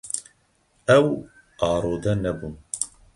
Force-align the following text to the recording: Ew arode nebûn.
Ew 0.97 1.05
arode 1.69 2.11
nebûn. 2.23 2.53